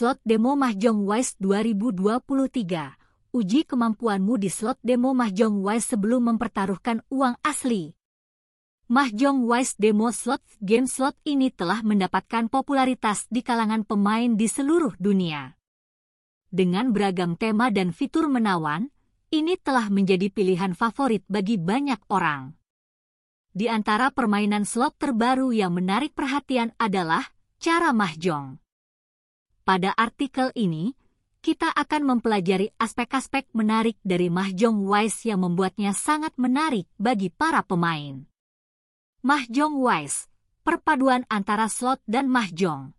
[0.00, 3.36] Slot Demo Mahjong Wise 2023.
[3.36, 7.92] Uji kemampuanmu di slot demo Mahjong Wise sebelum mempertaruhkan uang asli.
[8.88, 14.96] Mahjong Wise Demo Slot Game slot ini telah mendapatkan popularitas di kalangan pemain di seluruh
[14.96, 15.60] dunia.
[16.48, 18.88] Dengan beragam tema dan fitur menawan,
[19.28, 22.56] ini telah menjadi pilihan favorit bagi banyak orang.
[23.52, 28.69] Di antara permainan slot terbaru yang menarik perhatian adalah cara mahjong.
[29.70, 30.98] Pada artikel ini,
[31.46, 38.26] kita akan mempelajari aspek-aspek menarik dari Mahjong Wise yang membuatnya sangat menarik bagi para pemain.
[39.22, 40.26] Mahjong Wise,
[40.66, 42.98] perpaduan antara slot dan mahjong.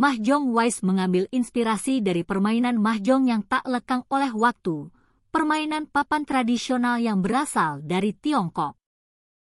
[0.00, 4.88] Mahjong Wise mengambil inspirasi dari permainan mahjong yang tak lekang oleh waktu,
[5.28, 8.80] permainan papan tradisional yang berasal dari Tiongkok.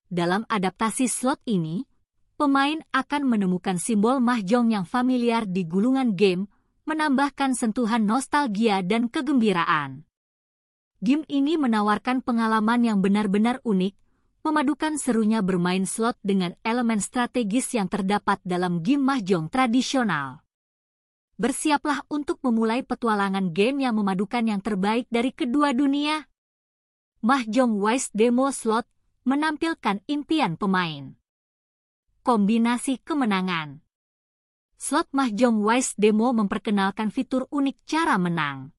[0.08, 1.84] Dalam adaptasi slot ini,
[2.36, 6.46] pemain akan menemukan simbol mahjong yang familiar di gulungan game,
[6.84, 10.04] menambahkan sentuhan nostalgia dan kegembiraan.
[11.00, 13.96] Game ini menawarkan pengalaman yang benar-benar unik,
[14.46, 20.46] memadukan serunya bermain slot dengan elemen strategis yang terdapat dalam game mahjong tradisional.
[21.36, 26.24] Bersiaplah untuk memulai petualangan game yang memadukan yang terbaik dari kedua dunia.
[27.20, 28.88] Mahjong Wise Demo Slot
[29.26, 31.18] menampilkan impian pemain.
[32.26, 33.86] Kombinasi kemenangan
[34.74, 38.74] Slot Mahjong Wise Demo memperkenalkan fitur unik cara menang.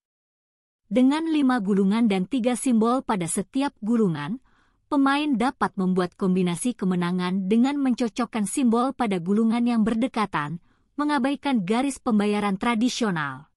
[0.83, 4.43] Dengan lima gulungan dan tiga simbol pada setiap gulungan,
[4.91, 10.59] pemain dapat membuat kombinasi kemenangan dengan mencocokkan simbol pada gulungan yang berdekatan,
[10.99, 13.47] mengabaikan garis pembayaran tradisional.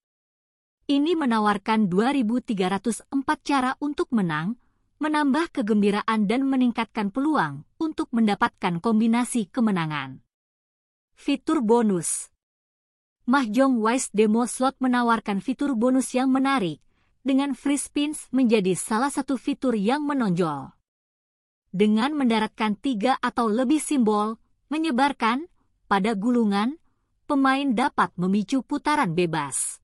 [0.87, 3.11] Ini menawarkan 2.304
[3.43, 4.55] cara untuk menang,
[5.01, 10.21] menambah kegembiraan dan meningkatkan peluang untuk mendapatkan kombinasi kemenangan.
[11.17, 12.29] Fitur bonus
[13.25, 16.85] Mahjong Wise Demo Slot menawarkan fitur bonus yang menarik,
[17.25, 20.69] dengan free spins menjadi salah satu fitur yang menonjol.
[21.73, 24.37] Dengan mendaratkan tiga atau lebih simbol,
[24.69, 25.49] menyebarkan,
[25.89, 26.77] pada gulungan,
[27.25, 29.81] pemain dapat memicu putaran bebas.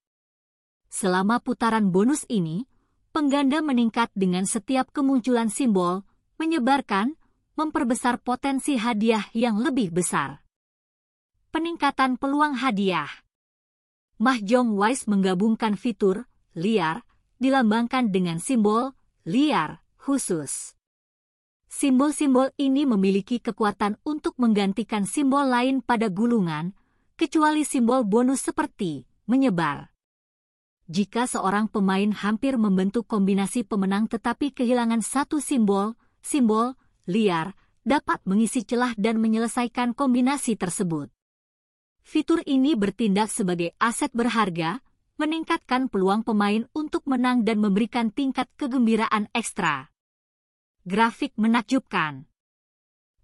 [0.92, 2.68] Selama putaran bonus ini,
[3.16, 6.04] pengganda meningkat dengan setiap kemunculan simbol,
[6.36, 7.16] menyebarkan,
[7.56, 10.44] memperbesar potensi hadiah yang lebih besar.
[11.48, 13.08] Peningkatan peluang hadiah
[14.20, 17.08] Mahjong Wise menggabungkan fitur liar
[17.40, 18.92] dilambangkan dengan simbol
[19.24, 20.76] liar khusus.
[21.72, 26.76] Simbol-simbol ini memiliki kekuatan untuk menggantikan simbol lain pada gulungan,
[27.16, 29.95] kecuali simbol bonus seperti menyebar.
[30.86, 36.78] Jika seorang pemain hampir membentuk kombinasi pemenang tetapi kehilangan satu simbol, simbol
[37.10, 41.10] liar dapat mengisi celah dan menyelesaikan kombinasi tersebut.
[42.06, 44.78] Fitur ini bertindak sebagai aset berharga,
[45.18, 49.90] meningkatkan peluang pemain untuk menang dan memberikan tingkat kegembiraan ekstra.
[50.86, 52.30] Grafik menakjubkan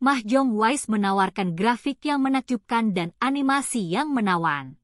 [0.02, 4.81] Mahjong Wise menawarkan grafik yang menakjubkan dan animasi yang menawan.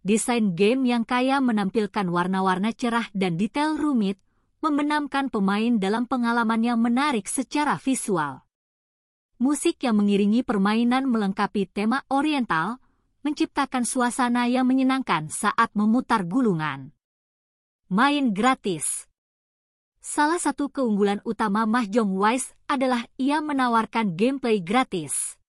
[0.00, 4.16] Desain game yang kaya menampilkan warna-warna cerah dan detail rumit,
[4.64, 8.44] membenamkan pemain dalam pengalaman yang menarik secara visual.
[9.40, 12.80] Musik yang mengiringi permainan melengkapi tema oriental,
[13.24, 16.92] menciptakan suasana yang menyenangkan saat memutar gulungan.
[17.92, 19.08] Main gratis
[20.00, 25.39] Salah satu keunggulan utama Mahjong Wise adalah ia menawarkan gameplay gratis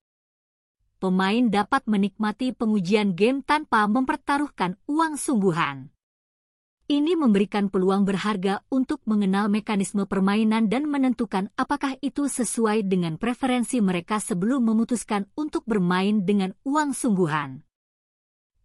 [1.02, 5.90] pemain dapat menikmati pengujian game tanpa mempertaruhkan uang sungguhan.
[6.86, 13.82] Ini memberikan peluang berharga untuk mengenal mekanisme permainan dan menentukan apakah itu sesuai dengan preferensi
[13.82, 17.66] mereka sebelum memutuskan untuk bermain dengan uang sungguhan.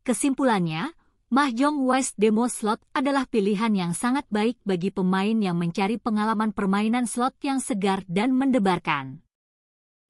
[0.05, 0.93] Kesimpulannya,
[1.27, 7.11] Mahjong Wise Demo Slot adalah pilihan yang sangat baik bagi pemain yang mencari pengalaman permainan
[7.11, 9.26] slot yang segar dan mendebarkan.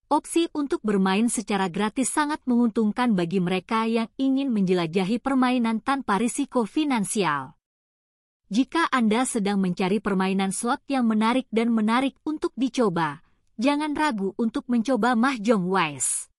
[0.06, 6.62] Opsi untuk bermain secara gratis sangat menguntungkan bagi mereka yang ingin menjelajahi permainan tanpa risiko
[6.62, 7.58] finansial.
[8.47, 13.26] Jika Anda sedang mencari permainan slot yang menarik dan menarik untuk dicoba,
[13.58, 16.31] jangan ragu untuk mencoba Mahjong Wise.